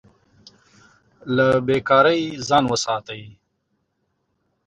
له 1.35 1.47
بې 1.65 1.77
کارۍ 1.89 2.21
ځان 2.47 2.63
وساتئ. 2.67 3.23